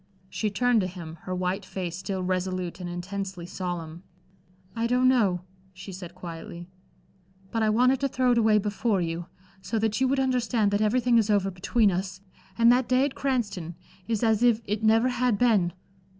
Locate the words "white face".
1.35-1.95